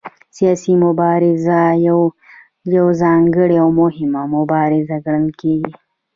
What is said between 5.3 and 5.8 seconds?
کېږي